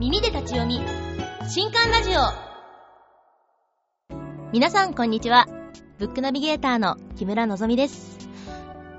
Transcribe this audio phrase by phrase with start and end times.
[0.00, 0.80] 耳で立ち読み。
[1.48, 2.20] 新刊ラジオ。
[4.52, 5.46] 皆さんこんにちは。
[6.00, 8.18] ブックナビゲーターの木村のぞみです。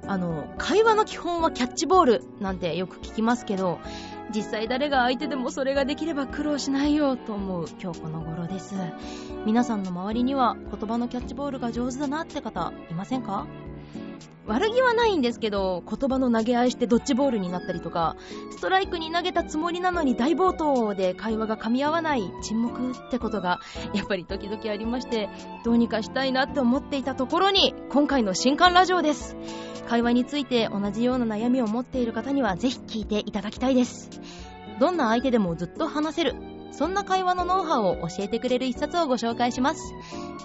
[0.08, 3.79] あの会話の基本はキャッチボールなんてよく聞きますけど
[4.34, 8.75] 実際誰が相手でもそれができれば苦労しないよと思う今日この頃です。
[9.46, 13.48] 皆さんの周りには言葉のキャッチボールが上手だなって方いませんか？
[14.48, 18.16] 悪気はないんですけど言葉の投げ合いしてドッジボールになったりとか
[18.52, 23.60] ストライクに投げたつもりなのに大暴投で会話が噛み合わない沈黙ってことが
[23.93, 25.29] やっぱり時々ありまして
[25.64, 29.36] どうにかしたいなって思っていたところに今回の新刊ラジオです。
[29.88, 34.09] 会話について同じような悩みを持っている方にはぜひ聞いていただきたいです。
[34.80, 36.55] どんな相手でもずっと話せる。
[36.78, 39.81] そんな会話のノウハウを教えてくれる一冊をご紹介します。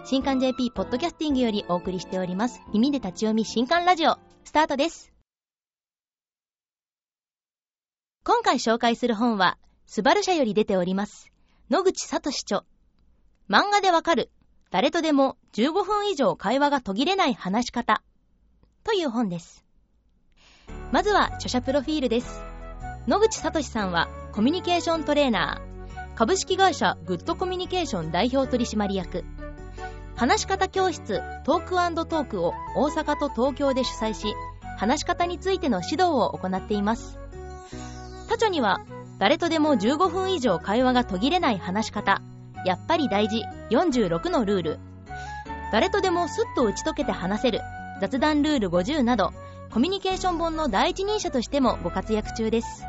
[0.05, 2.61] 新刊 JP ポッドキャスティングよりお送りしております。
[2.73, 4.17] 耳で立ち読み新刊ラジオ。
[4.45, 5.13] スタートです。
[8.23, 11.33] 今回紹介する本はスバル社より出ております。
[11.69, 12.63] 野口聡著。
[13.49, 14.31] 漫画でわかる。
[14.71, 18.05] 誰とでも15分以上会話が途切れない話し方。
[18.85, 19.65] という本です。
[20.93, 22.41] まずは著者プロフィールです。
[23.09, 25.70] 野口聡さんはコミュニケーショントレーナー。
[26.21, 29.25] 株式会社グッドコミュニケーション代表取締役。
[30.17, 34.35] 話し方教室トークトークを大阪と東京で主催し
[34.77, 37.19] 話し方についての指導を行っています。
[38.29, 38.83] 他著には
[39.19, 42.21] 誰とでも15分以上会話が途切れない話し方。
[42.67, 43.43] やっぱり大事。
[43.71, 44.79] 46のルール。
[45.73, 47.63] 誰とでもスッと打ち解けて話せる。
[48.03, 49.33] 雑談ルール50など
[49.73, 52.85] コミュニケーション本の第一人者としてもご活躍中です。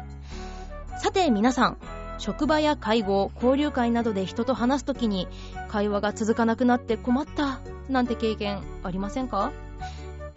[1.01, 1.77] さて皆さん
[2.21, 5.27] 職場や会合交流会などで人と話すときに
[5.69, 9.51] 会話が続かなくなって困ったなんて経験ありませんか？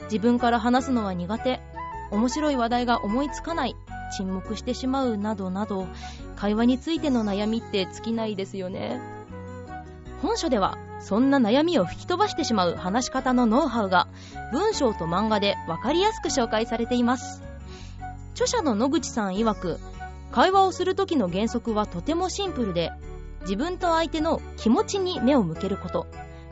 [0.05, 1.61] 自分から話すのは苦手
[2.11, 3.77] 面白い話題が思いつかない
[4.17, 5.87] 沈黙してしまうなどなど
[6.37, 8.99] 会話についての悩みって尽きないですよね。
[10.23, 14.09] 本書ではそんな悩みを吹き飛ばしてしまう話し方のノウハウが
[14.53, 17.43] 文章と漫画で分かりやすく紹介されています。
[18.33, 19.79] 著者の野口さん曰く
[20.35, 22.91] 会話をする時の原則はとてもシンプルで
[23.43, 26.09] 自分と相手の気持ちに目を向けること。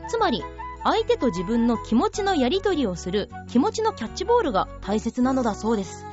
[0.07, 0.41] つまり
[0.85, 6.05] 相手と自分の気持ちのやり取りをする気持ちのキャッチボールが大切なのだそうです。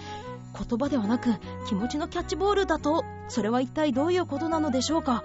[0.52, 1.30] 言葉ではなく
[1.68, 5.22] 気持ちのキャッチボールだとそれは一体どういうことなのでしょうか。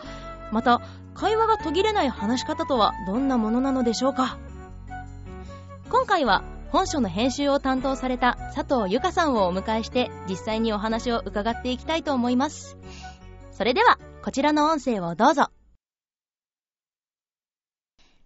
[0.51, 0.81] また
[1.15, 4.37] 会話が途切れない話し方とはどんなものなのでしょうか。
[5.89, 6.43] 今回は
[6.75, 12.75] 本書の編集を担当された佐藤由香さんをお迎えして実際にお話を伺っていきたいと思います
[13.53, 15.51] それではこちらの音声をどうぞ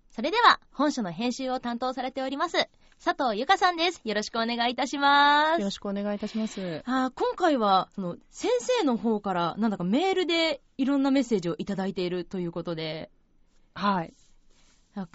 [0.09, 2.57] それでは本書の編集を担当されております
[3.05, 4.01] 佐藤由香さんです。
[4.03, 5.59] よろしくお願いいたします。
[5.61, 6.81] よろしくお願いいたします。
[6.85, 13.09] あ今回は、その、先生の方から、なんだかメールでいろんなメッセージをいただいているということで、
[13.73, 14.13] はい。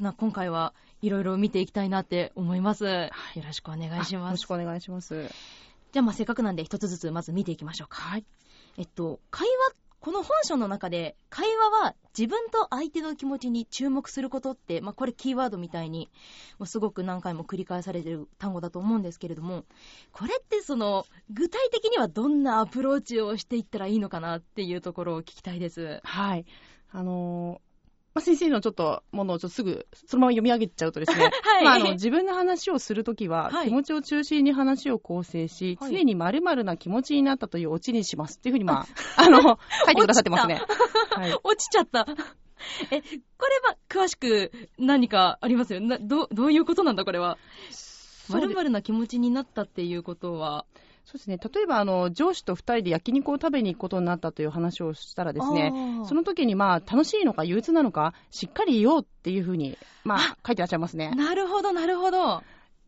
[0.00, 0.72] な今回は
[1.04, 2.84] いろいろ見ていきたいなって思います。
[2.84, 3.10] よ
[3.44, 4.14] ろしくお願いします。
[4.14, 5.28] よろしくお願いします。
[5.92, 8.00] じゃあ、まあ、せっかくなんで一つずつまず見ていきましょうか。
[8.00, 8.24] はい。
[8.78, 16.10] えっと、会話この本書の中で会話は自分と相手の気持ちに注目することって、まあ、これキーワードみたいに
[16.58, 19.64] もうすごく何回も繰り返されてる単語だと思うんですけれども
[20.12, 26.00] これってその具体的にはどんなアプローチをしていったらいいのかなっていうところを聞きたいです。
[26.04, 26.44] はい
[26.90, 27.60] あの
[28.14, 38.86] まあ、先生のちょっとものをちょっとすぐそのまま読み上げちゃうとですね、 はい、まあ、あの自分の話をするときは、気持ちを中心に話を構成し、はい、常にまるな気持ちになったというオチにしますっていうふうに、まあ、
[39.16, 40.62] あの、書いてくださってますね。
[41.10, 42.06] はい、 落ちちゃった。
[42.90, 45.80] え、これは詳しく何かありますよ？
[45.80, 47.36] などどういうことなんだこれは？
[48.28, 50.66] まるな気持ちになったっていうことは。
[51.04, 51.38] そうですね。
[51.38, 55.72] 例えばあの上司と2人で焼肉を食べに行くことになったという話をしたらですね
[56.06, 61.10] その時にまあ楽しいのか憂鬱なのかしっかり言おうっていうふうに、まあ、書いてらっしゃいますね。
[61.10, 62.42] なるほどなるほど。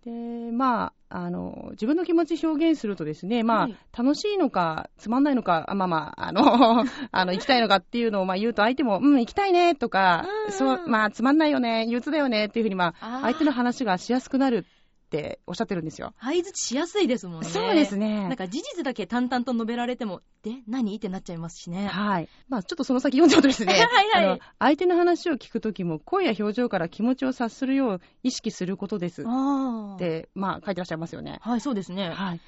[0.06, 14.64] でまあ、あの自分の気持ち表現するとですね、まあ、はい、楽しいのかつまんないのか、まあまあ、あの あの行きたいのかっていうのをまあ言うと相手も、うん、行きたいねとか、そうまあ、つまんないよね、憂鬱だよねっていうふうに、まあ、相手の話がしやすくなる
[15.06, 16.12] っておっしゃってるんですよ。
[16.20, 17.48] 相づちしやすいですもんね。
[17.48, 18.24] そうですね。
[18.24, 20.96] なんか事実だけ淡々と述べられても、で、何？
[20.96, 21.86] ってなっちゃいますしね。
[21.86, 22.28] はい。
[22.48, 29.22] まあちょっとその先読んじゃうとですね、 はいはい、相手の話を聞くときも、声や表情から気持ちを察するよう意識することです。
[29.22, 31.38] って、まあ書いてらっしゃいますよね。
[31.40, 32.10] はい、そうですね。
[32.10, 32.40] はい。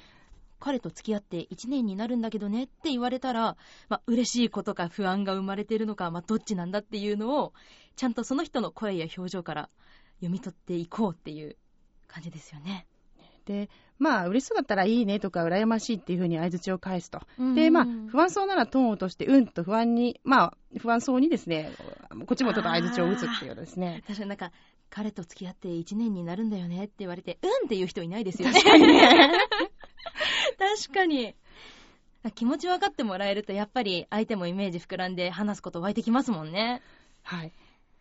[0.59, 3.55] 彼と付き合って1年になるんだけどねって言われたら、
[3.87, 7.53] まあ、嬉しいことか不安が生まれてるのか、まあ、どっちなんだっていうのを、
[7.95, 9.69] ちゃんとその人の声や表情から
[10.17, 11.55] 読み取っていこうっていう
[12.09, 12.85] 感じですよね。
[13.45, 17.21] で、まあ、嬉しそうだったらいいねとか、羨ましいっていうふうに相槌を返すと。
[17.55, 21.71] で、まあ、不安そうならトーンを落として、うんと不安に、まあ、不安そうにですね、
[22.25, 24.03] こっちもちょっと相槌を打つっていうですね。
[24.07, 24.51] 確かになんか、
[24.89, 28.53] 彼と付き合って1年になるんだよねって言われて、うんっていう人いないですよね。
[28.53, 29.01] 確かにね。
[30.57, 31.35] 確かに。
[32.35, 36.81] 気持ち分かってもらえると、やっぱり相手もイメージ膨らんで話すこと湧いてきますもんね。
[37.23, 37.53] はい。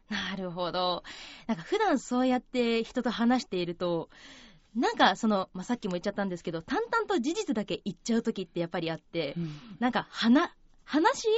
[0.09, 1.03] なるほど。
[1.47, 4.09] なんか普段そうやって人と話していると、
[4.75, 10.51] なんかその、まあ、さっきも言っちゃったんですけど、淡々と事実だけ言っちゃう時ってやっぱりあって、うんなんか話、
[10.85, 11.29] 話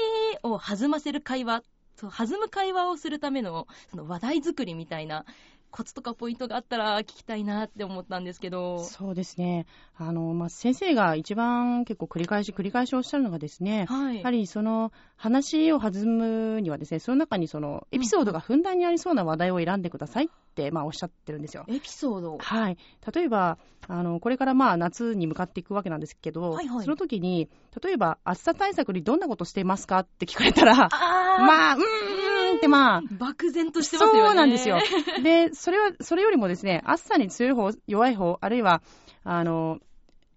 [0.42, 1.62] を弾ませる会話、
[1.96, 5.24] そう弾む会話をするためのその話題作りみたいな
[5.70, 8.84] コツとかポイントがあったら聞きたいなって思ったんですけど。
[8.84, 9.66] そうですね。
[9.96, 14.18] あの、まあ、先生が一番結構繰り返し繰り返しおっしゃるのがですね、はい。
[14.18, 21.64] やはりその話を弾むにはですね、その中にそのエピソードがふんだんにありそうな話題を選んでくださいって、まあ、おっしゃってるんですよ。
[21.68, 22.38] エピソード。
[22.38, 22.78] はい。
[23.14, 23.58] 例えば、
[23.88, 27.48] あの、これからまあ夏に向かっていくわけなんですけど、はいはいその時に、
[27.82, 32.19] 例えば暑さ対策にどんなことしてますかって聞かれたら、あー、まあ、うーん
[32.60, 34.28] ってまあ、漠然としてますよね。
[34.28, 34.78] そうなんですよ。
[35.22, 38.82] で、それは、それよりもですね、暑さに強い方、弱い方、あるいは、
[39.24, 39.78] あの、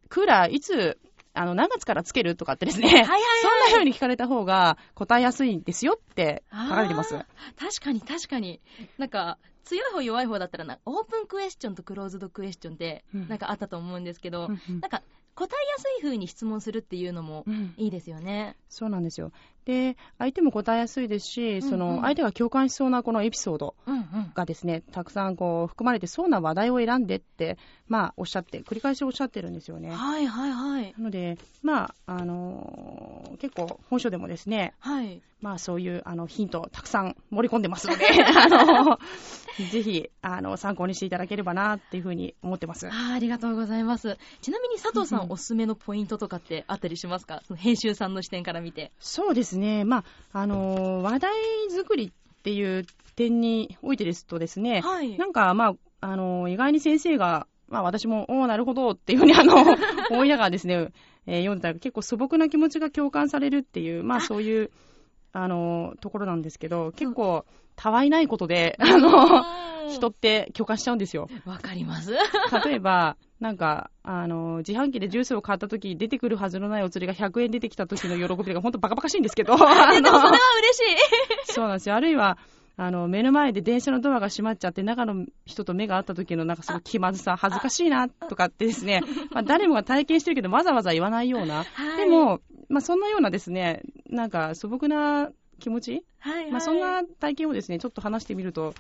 [0.10, 0.98] クーラーいつ、
[1.34, 7.14] あの、何月からつけるとかってですね、はいはいはいそんな風に聞かれた方が答えやすいんですよって書かれてます。
[7.14, 7.26] 確
[7.84, 8.62] かに確かに。
[8.98, 15.02] なんか、強い方弱い方だったらな、オープンクエスチョンとクローズドクエスチョンって、うんなんかあったと思うんですけど、うんうんなんか、
[15.36, 18.56] 答えやすい風に質問するっていうのもうんいいですよね。
[18.70, 19.32] そうなんですよ。
[19.66, 24.32] で、相手も答えやすいですし、そうんうんの、相手が共感しそうなこのエピソードうんうん。
[24.34, 27.58] がですね、たくさんこう、含まれてそうな話題を選んでって、
[27.88, 29.92] まあ、おっしゃって、繰り返しおっしゃってるんですよね。
[29.92, 30.94] はいはいはい。
[30.98, 35.22] なので、まあ、あのー結構、本書でもですね、はい。
[35.42, 38.48] まあそういうあのヒントをたくさん盛り込んでますので、 あ
[38.86, 38.98] の、
[39.72, 42.88] ぜひ、あの、参考にしていただければなっていうふうに思ってます。
[42.88, 44.18] あーありがとうございます。
[44.42, 47.42] ちなみに佐藤さうんうんんおすすめのポイントとかってあったりしますか？
[47.46, 48.94] その編集さんの視点から見て。
[49.00, 50.04] そうですね、ま
[50.34, 51.32] あ、あの、話題
[51.70, 52.86] 作りっていう
[53.16, 55.18] 点においてですとですね、はい。
[55.18, 59.56] なんか、まあ、あの、意外に先生が、まあ私も、おおなるほどっていうふうにあの、
[60.12, 60.90] 思いながらですね、
[61.26, 64.72] えー読んでたら結構素朴な気持ちが共感されるっていう、まああそういう、
[65.34, 67.46] あの、ところなんですけど、結構、
[67.76, 69.10] たわいないことで、あの、
[69.60, 71.30] うん人って共感しちゃうんですよ。
[71.46, 72.14] わかります。
[72.66, 80.30] 例えば、なんか、あの、自販機でジュースを買った時出てくるはずのないお釣りが100円出てきた時の喜びが本当バカバカしいんですけど、 あでもそれのは嬉
[80.74, 81.54] しい。
[81.54, 81.96] そうなんですよ。
[81.96, 82.38] あるいは、
[82.76, 89.02] あの、目の前で電車のドアが閉まっちゃって、中の人と目が合った時のなんかすごい気まずさ、恥ずかしいな、とかってですね、
[89.32, 91.66] まあ誰もが体験してるけど、わざわざ言わないような、は
[91.96, 92.40] いで、も、
[92.70, 93.84] まあそんなようなですね、
[94.14, 98.74] なんか素朴な気持ち、はいはい、まあそんな体験をですね、ちょっと話してみると、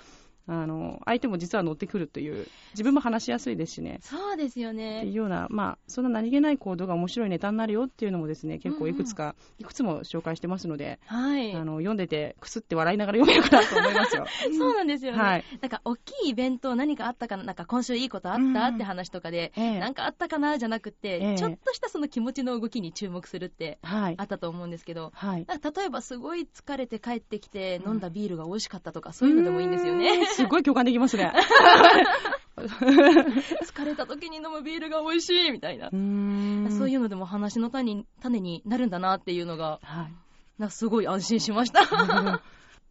[0.48, 4.00] あの、相手も実は乗ってくるという、自分も話しやすいですしね。
[4.01, 5.12] そうですよっていうね。
[5.12, 11.54] ような、まあ、そんな何気ない行動が面白いネタになるよっていうのもですね、結構いくつか、いくつも紹介してますので、はい。
[11.54, 14.25] あの、読んでて、くすって笑いながら読めるかなと思いますよ。
[14.57, 15.18] そうなんですよね。
[15.18, 15.45] はい。
[15.62, 24.24] なんか、大きいイベント何かあったかな、なんか今週いいことあった、うんって話とかで、ええなんかあったかなじゃなくて、ええちょっとしたその気持ちの動きに注目するってはいあ。
[24.24, 25.46] ったと思うんですけど、はい。
[25.48, 30.25] 例えばすごい疲れて帰ってきて飲んだビールが美味しかったとか、そういうのでもいいんですよねん。
[30.36, 31.32] すごい共感できますね。
[32.56, 35.90] 疲れた時に飲むビールが美味しいみたいな。
[35.90, 40.14] そういううのでも話の種に種になるんだなっていうのが、はい。
[40.60, 41.82] なんかすごい安心しました。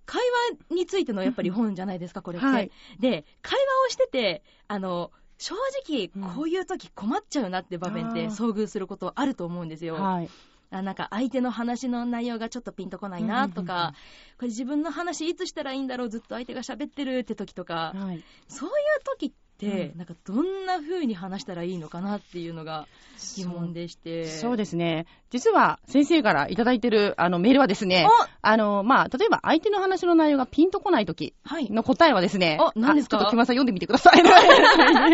[0.04, 0.20] 会
[0.68, 2.46] 話についてのやっぱり本じゃないですか、これって。
[2.46, 5.54] はいで、会話をしてて、あの、正
[5.86, 9.94] 直うん、こういう時困っちゃうなって場面って遭遇することあると思うんですよ。
[9.94, 10.30] はい。
[10.72, 13.94] あなんか相手の話の内容がちょっとピンとこないなとうんうんうんうんか、
[14.38, 18.22] これ自分の話いつしたらいいんだろう、ずっと相手が喋ってるって時とか、はい。
[18.48, 18.74] そういう
[19.04, 19.36] 時って、
[19.66, 22.88] うんなんかどんな風に話したらいいのかなっていうのが
[23.36, 24.26] 疑問でして。
[24.26, 25.06] そうですね。
[25.30, 31.70] 実は、先生からいただいてる、あの、メールはですね、おあの、まあ、例えば相手の話の内容がピンとこないときはい。
[31.70, 33.18] の答えはですね、あ何ですか？
[33.18, 34.16] ちょっと木村さん読んでみてください。
[34.24, 35.10] じゃあ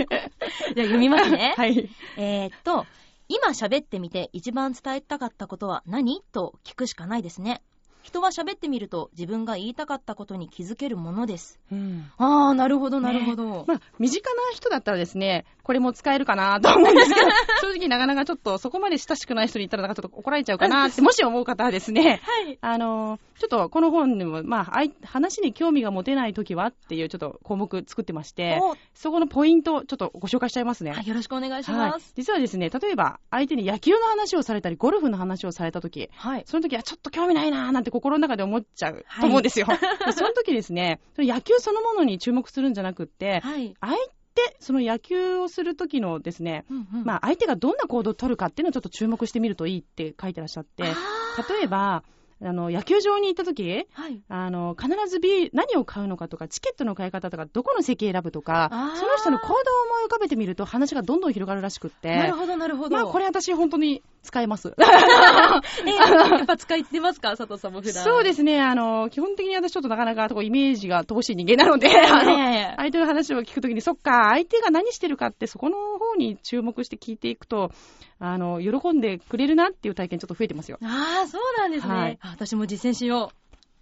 [0.77, 1.53] 読みますね。
[1.59, 1.89] はい。
[2.17, 2.87] えーっと、
[3.29, 6.23] 今喋ってみて一番伝えたかったことは何？
[6.33, 7.63] と聞くしかないですね。
[8.09, 11.61] 人は喋ってみると自分が言いたかったことに気づけるものです。
[11.71, 13.67] うんあー、なるほど、なるほど。
[13.69, 17.27] まあ、身近な人だったらですね、これも使えるかなと思うんですけど、
[17.61, 22.59] 正直なかなかちょっとそこまで親しくない人に言ったらなんかちょっと怒られちゃうかなって、もし思う方はですね、はい。
[22.63, 30.93] あの、ちょっとこの本でも、まああい、話に興味が持てないときはっていうちょっと項目作ってまして、おそこのポイントちょっとご紹介しちゃいますね。
[30.93, 32.15] はい、よろしくお願いしはいます。
[32.17, 36.45] 実はですね、例えば相手に野球の話をされたり、ゴルフの話をされたとき、はい。
[36.47, 39.67] その時はちょっと興味ないなーなんて心の中で思っちゃうはいと思うんですよ。
[40.07, 43.75] でその時ですね、野球そのものに注目するんじゃなくって、はい。
[43.81, 43.97] 相っ
[44.35, 50.93] て、その野球をするときのですね、うんうんまあ、相手がどんな行動を取るかっていうのをちょっと注目してみるといいって書いてらっしゃって、例
[51.65, 52.05] えば、
[52.41, 54.23] あの、野球場に行ったとき、はい。
[54.29, 62.15] あの、必ずビール、何を買うのかとか、チケットの買い方とか、どこの席選ぶとかその人の行動を思い浮かべてみると話がどんどん広がるらしくって。
[62.15, 62.97] なるほど、なるほど。
[62.97, 64.75] まあ、これ私本当に使えます。
[64.77, 65.91] え、
[66.37, 67.35] やっぱ使ってますか？
[67.35, 68.05] 佐藤さんも普段。
[68.05, 77.73] そうですね、あの、基本的に私ちょっとなかなかイメージが乏しい人間なので、ねあの、相手の話を聞くときに、そっか、相手が何してるかって、そこの方に注目して聞いていくと、
[78.21, 80.79] あの、喜んでくれるなっていう体験ちょっと増えてますよ。
[80.83, 81.95] ああ、そうなんですね。
[81.95, 83.33] はいあ私も実践しよ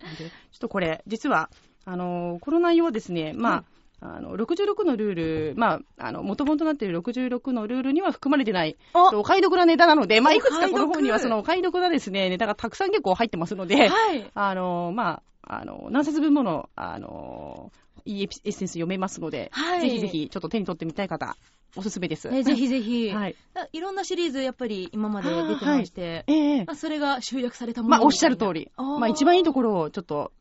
[0.01, 1.51] でちょっとこれ、実は、
[1.85, 3.65] あの、この内容はですね、まあ、
[4.01, 9.17] あの、66のルール、まあ、あの、元々となっている66のルールには含まれてない、う。
[9.17, 14.31] お買い得なネタなので、まあ、おいくつかこの本にはそのお買い得なですね、ネタがたくさん結構入ってますので、はい。
[14.35, 17.73] あの、まあ、あの、何冊分もの、あの、
[18.05, 21.37] いいエッセンス読めますので、はいぜひぜひちょっと手に取ってみたい方、
[21.77, 22.29] おすすめです。
[22.31, 23.11] ね、ぜひぜひ。
[23.13, 23.37] はい。
[23.55, 28.71] あいろんなシリーズやっぱり今まで出てまして、ええまあ、それが集約されたものまあ、おっしゃる通り。
[28.77, 30.33] まあ、一番いいところをちょっと、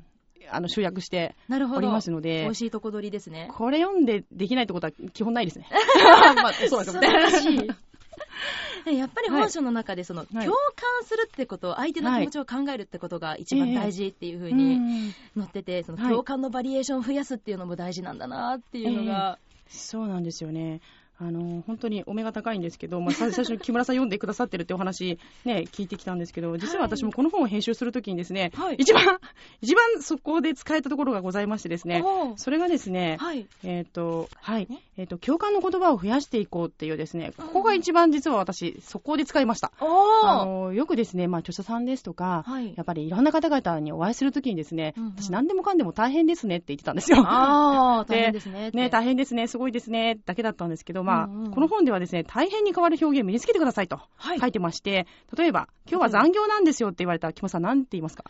[0.49, 1.77] あの、集約してなるほど。
[1.79, 3.49] おりますの美で味、しいとこ取りですね。
[3.53, 5.67] これ読んでできないってことは基本ないですね。
[6.41, 7.67] まあ、そうですね。
[7.67, 7.75] ね
[8.97, 20.81] やっぱり本書の中でその、はい共感するってこと、相手の気持ちを考えるってことが一番大事っていう風にうん載ってて、そのはい共感のバリエーションを増やすっていうのも大事なんだなっていうのが、そうなんですよね。
[21.17, 28.75] あの、本当にお目が高いんですけど、まあ、最 最初に木村さん読んでくださってるってお話、ね、聞いてきたんですけど、実は私もこの本を編集するときにですね、はい。
[28.75, 29.03] 一番、
[29.61, 32.03] 一番そこで使えたところがございましてですね、
[32.35, 33.47] それがですね、はい。
[33.63, 34.67] えっ、と、はい。
[34.69, 39.73] ね、えっ、と、共感の言葉を増やしていこうっていうですね、ここが一番実は私、そこで使いました。
[39.79, 42.73] あの、よくですね、まあ、著者さんですとか、はい。
[42.75, 45.11] やっぱりいろんな方々にお会いするときにですね、うんうん。
[45.17, 47.17] 私何でもかんでも大変ですねって言ってたんですよ。
[47.19, 48.71] ああ、 で大変ですね。
[48.71, 51.51] ね、大変ですね、すごいですね、だけだったんですけど、まあ、うんうん。
[51.51, 54.39] この本ではですね、大変に変わる表現を身につけてくださいとはい。
[54.39, 58.23] 書いてまして、例えば、今日は残業なんですよって言われたら、木本さん、なんて言いますか？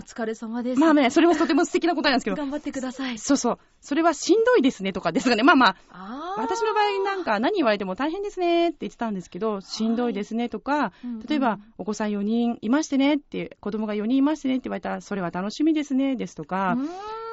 [0.00, 0.80] お疲れ様です。
[0.80, 3.18] まあね、それはとても素敵な答えなんですけど、頑張ってください。
[3.18, 6.40] そうそう、それはしんどいですねとかですがね、まあまあ、あー。
[6.40, 11.20] 私の場合なんか何言われても大変ですねって言ってたんですけど、しんどいですねとか、うんうん。
[11.20, 16.78] 例えばお子さん4人いましてねって、子供が4人いましてねって言われたら、それは楽しみですねですとか、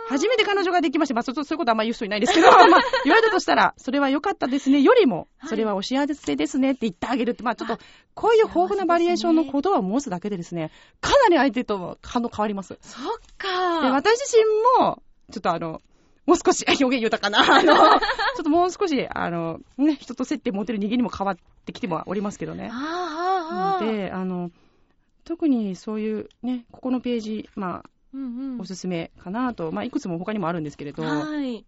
[0.09, 5.49] 初めて彼女ができまして、まあ、そうそういうことはあんまり言う人いないですけど、 まあ、言われたとしたら、それは良かったですね、よりも、はい。
[5.49, 6.71] それはお幸せですね。
[6.71, 7.77] って言ってあげるって、まあ、ちょっと、
[8.13, 10.71] こういう豊富なバリエーションの言葉を持つだけでですね、
[11.01, 12.77] かなり相手と反応変わります。
[12.81, 13.03] そっ
[13.37, 13.81] か。
[13.81, 15.81] で、私自身も、ちょっとあの、
[16.25, 17.95] もう少し、 表現豊かな、あの、 ちょ
[18.41, 22.69] っともう少し、あの、ね、人と接点持てる人間にも変わってきてはおりますけどね。
[22.71, 23.97] あーあーあー。
[23.97, 24.51] で、あの、
[25.23, 27.89] 特にそういうね、ここのページ、まあ、
[28.59, 31.65] おすすめかなと、まあ、いくつも他にもあるんですけれど、はい。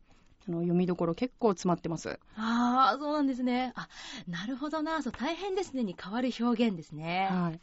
[0.48, 2.20] あの読みどころ結構詰まってます。
[2.36, 3.74] ああ、そうなんですね。
[3.76, 3.88] あ、
[4.28, 5.02] なるほどな。
[5.04, 7.28] そう、大変ですねに変わる表現ですね。
[7.30, 7.60] はい。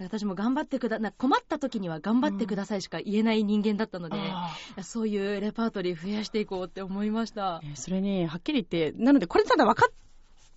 [0.00, 7.62] 私も頑張ってくだ、な困った時には頑張ってくださいしか言えない人間だったので、あそういうレパートリー増やしていこうって思いました。
[7.64, 9.92] ーそれに、はっきり言って、なので、これただ分かっ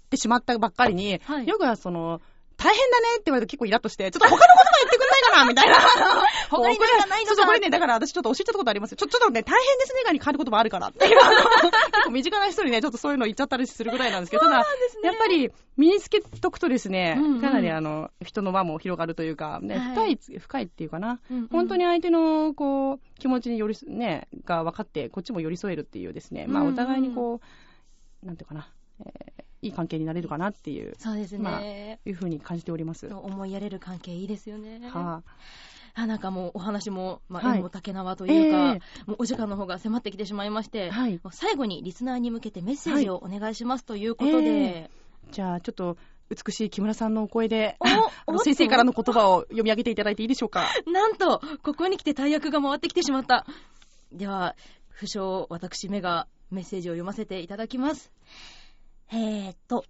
[0.09, 2.21] てしまったばっかりに、はいよくはその、
[2.61, 5.77] 大変だねって言われると結構イラッとして、ちょっと他の言葉言ってくんないかなみたいな。
[6.49, 8.97] 他になんかないのかそうそう、これね、だから私ちょっと教えたことありますよ。
[8.97, 11.17] ちょ、ちょっとね、大変ですねがに変わる言葉あるからっていう。
[11.17, 14.65] 結構身近な人にね、ちょっとそういうの言っちゃったりするぐらいなんですけど、ただ、ね
[15.03, 21.19] やっぱり身につけとくとですね、うんうんかなりあの、人の輪も広がるというか、ね、はい深い、深いっていうかな。
[21.31, 27.41] うんうん本当に相手の、こう、気持ちに寄り添、ね、が分かって、こっちも寄り添えるっていうですね、まあ、うんうんお互いにこ
[28.23, 28.69] う、なんていうかな、
[29.05, 29.30] えー
[29.61, 31.99] いい関係になれるかなっていう、そうですまあね。
[32.05, 33.07] いうふうに感じております。
[33.07, 34.81] は思いやれる関係いいですよね。
[34.93, 35.21] あ、
[35.93, 44.89] あなんかもうお話も、まあ、はい縁も竹縄というか、えもうお時間の方が迫ってきてしまいまして、はい最後にリスナーに向けてメッセージをお願いしますということで、え
[45.31, 45.97] じゃあ、ちょっと、
[46.29, 47.77] 美しい木村さんのお声で、
[48.25, 50.65] お先生からの言葉を読み上げていただいていいでしょうか？
[50.87, 53.45] なんと、ここに来て大役が回ってきてしまった。
[54.13, 54.55] では、
[54.89, 58.11] 不詳、私めがメッセージを読ませていただきます。
[59.13, 59.83] えーっと、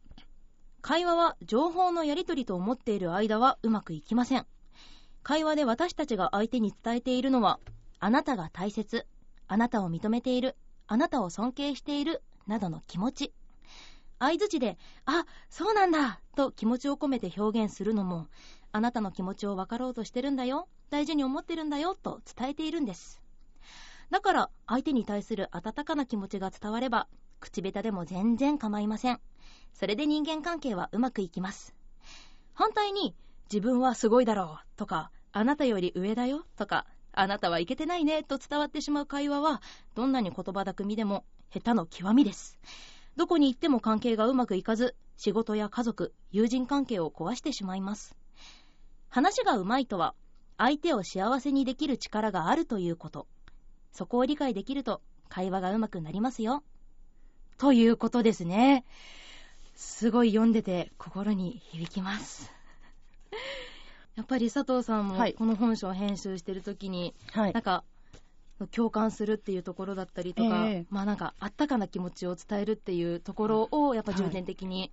[0.81, 4.47] 会話は情報のやり取りと思っている間はうまくいきません。
[5.21, 7.59] 会話で私たちが相手に伝えているのは、
[7.99, 9.05] あなたが大切、
[9.47, 10.55] あなたを認めている、
[10.87, 13.33] あなたを尊敬している、などの気持ち。
[14.17, 18.25] 相づちで、あ、そうなんだ、と気持ちを込めて表現するのも、
[18.71, 23.21] あなたの気持ちを分かろうとしてるんだよ、大事に思ってるんだよ、と伝えているんです。
[24.09, 27.07] だから、相手に対する温かな気持ちが伝われば、
[27.41, 29.19] 口下手でも全然構いません。
[29.74, 31.75] それで人間関係はうまくいきます。
[32.53, 33.15] 反対に、
[33.51, 39.62] 自分はすごいだろう、とか、あなたより上だよ、とか、あなたはいけてないね、と伝わってしまう会話は、
[39.95, 42.57] どんなに言葉巧みでも、下手の極みです。
[43.17, 48.15] どこに行っても関係がうまくいかず、仕事や家族、友人関係を壊してしまいます。
[49.10, 50.15] 話がうまいとは、
[50.57, 53.27] 相手を幸せにできる力があるということ。
[53.91, 56.63] そこを理解できると、会話がうまくなりますよ。
[57.61, 58.83] ということですね。
[59.75, 62.51] すごい読んでて心に響きます。
[64.17, 67.83] やっぱり佐藤さんもこの本書を編集してるときに、はい、なんか
[68.71, 74.91] 共感するっていうところだったりとか、えー、まあなんかあったかな気持ちを伝えるっていうところをやっぱ重点的に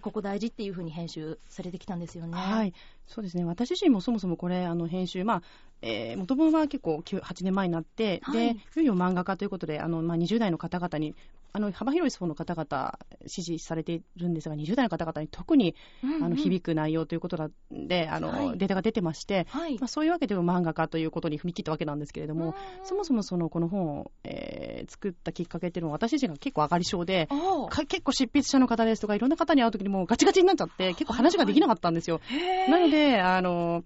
[0.00, 2.32] ここ大事っていうふうに編集されてきたんですよね。
[2.34, 2.72] はい、
[3.06, 3.44] そうですね。
[3.44, 5.42] 私自身もそもそもこれあの編集、まあ、
[5.82, 11.14] えー、元々は結構8年前になって、はい、で、いよいよ漫画家ということで、あのまあ20代の方々に
[11.56, 27.26] あの幅広い層の方々支持されているんですが、20代の方々に特に、うんうん、あの響く内容ということで、あの、はい、データが出てまして、はい、まあ、そういうわけでも漫画家ということに踏み切ったわけなんですけれども、そもそもそのこの本を、えー、作ったきっかけっていうのは、私自身が結構上がり症で、
[27.88, 32.20] 結構執筆者の方ですとか、いろんな方に会うときにもうガチガチになっちゃって、結構話ができなかったんですよ。
[32.68, 33.82] なので、あの、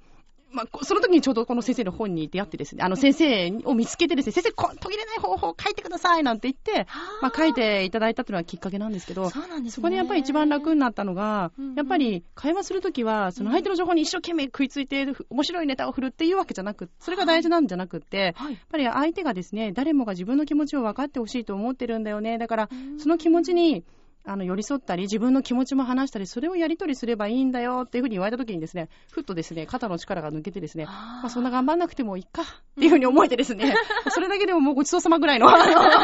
[0.52, 6.90] まあ、その時にちょうどこの先生の本に出会ってですね、あの先生を見つけてですね、先生、こ途切れない方法を書いてくださいなんて言って、
[7.22, 22.38] まあ、書いていただいたというのはきっかけなんですけど、そ、ね、こでやっぱり一番楽になったのが、うんうん、やっぱり会話するときは、その相手の情報に一生懸命食いついて、面白いネタを振るっていうわけじゃなく、それが大事なんじゃなくて、はい、やっぱり相手がですね、誰もが自分の気持ちを分かってほしいと思ってるんだよね。
[22.38, 23.84] だから、その気持ちに、
[24.24, 32.44] あの寄り添ったり、自分の気持ちも話したり、それをやり取りすればいいんだよっていうふうに言われたときにですね、ふっとですね、肩の力が抜けてですね、まあ、そんな頑張んなくてもいいかっ
[32.78, 33.74] ていうふうに思えてですね、
[34.10, 35.48] それだけでももうごちそうさまぐらいの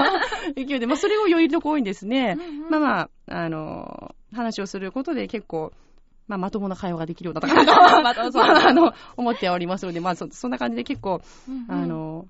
[0.56, 2.38] 勢いで、まあ、それをよりとこ多いんですね。
[2.70, 5.72] まあまあ、あの、話をすることで結構、
[6.28, 11.20] まあ、まともな会話ができるようだったかな と、あの、思っておりますので、まあそ、そんな感じで結構、
[11.68, 12.26] あの、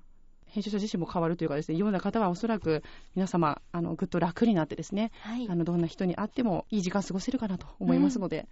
[0.57, 2.81] 編集者自身も変わるというかですね、読んだ方はおそらく
[3.13, 8.47] 皆様、あの、ぐっと楽になってですね、はい、あの、どんな人に会ってもいい時間過ごせるかなと思いますので、うん、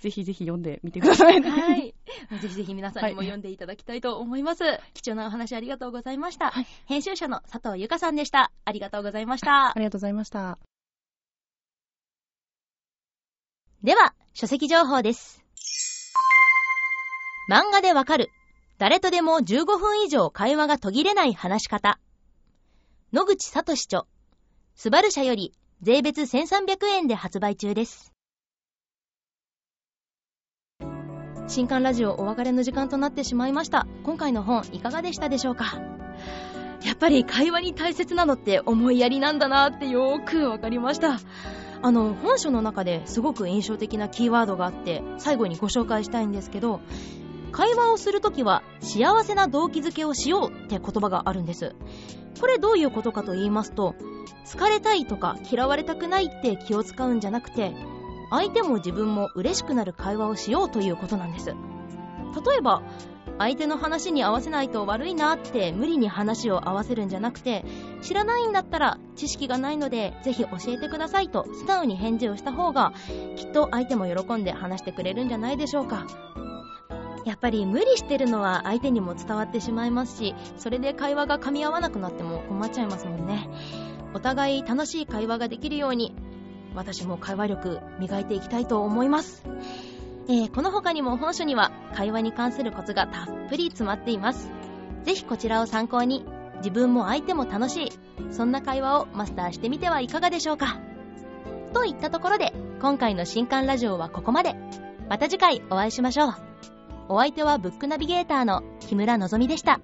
[0.00, 1.50] ぜひぜひ読んでみてください、ね。
[1.50, 1.94] はい。
[2.40, 4.64] ぜひぜひ皆さんにも読んでいただきたいと思います。
[4.64, 6.50] はい、貴重なお話ありがとうございました。
[6.50, 8.50] はい、編集者の佐藤由香さんでした。
[8.64, 9.72] ありがとうございました。
[9.72, 10.58] ありがとうございました。
[13.82, 15.44] では、書籍情報です。
[17.50, 18.30] 漫画でわかる
[18.80, 22.00] 誰とでも15分以上会話が途切れない話し方。
[23.12, 24.06] 野口聡著。
[24.74, 28.14] スバル社より税別1300円で発売中です。
[31.46, 33.86] 新刊ラジオお別れの時間となってしまいました。
[34.02, 35.78] 今回の本いかがでしたでしょうか？
[36.82, 41.18] やっぱり会話に大切なのって思いやりなんだなってよーくわかりました。
[41.82, 46.80] あの、本書の中ですごく印象的なキーワードがあって、最後にご紹介したいんですけど、
[47.50, 51.74] 会話をするときは幸せな動機づけをしようって言葉があるんです。
[52.40, 53.94] これどういうことかと言いますと、
[54.46, 57.74] 疲れたいとか嫌われたくないって気を使うんじゃなくて、
[58.30, 61.46] 相手も自分も嬉しくなる会話をしようということなんです。
[61.46, 61.54] 例
[62.58, 62.82] えば、
[63.38, 67.64] 相手の話に合わせないと悪いなって無理に話を合わせるんじゃなくて、
[68.02, 72.92] 知らないんだったら知識がないのでぜひ教えてくださいと素直に返事をした方が、
[73.36, 76.06] きっと相手も喜んで話してくれるんじゃないでしょうか。
[77.24, 83.48] やっぱり無理してるのは相手にも伝わってしまいますし、それで会話が噛み合わなくなっても困っちゃいますもんね。
[84.14, 86.14] お互い楽しい会話ができるように、
[86.74, 89.44] 私も会話力磨いていきたいと思います。
[90.28, 94.50] えー、この他にも本書には会話に関するコツがたっぷり詰まっています。
[95.04, 96.24] ぜひこちらを参考に、
[96.58, 97.92] 自分も相手も楽しい、
[98.30, 100.78] そんな会話をマスターしてみてはいかがでしょうか。
[101.72, 104.54] といったところで、今回の新刊ラジオはここまで。
[105.08, 106.49] また次回お会いしましょう。
[107.12, 109.80] お相手はブックナビゲーターの木村のぞみでした。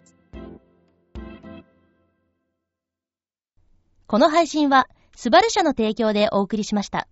[4.07, 7.09] この配信は、スバル社の提供でお送りしました。